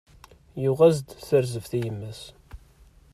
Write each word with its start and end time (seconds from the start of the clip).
Yuɣ-as-d 0.61 1.07
tarzeft 1.27 1.71
i 1.77 1.79
yemma-s 1.83 2.21